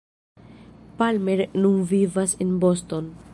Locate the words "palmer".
0.99-1.41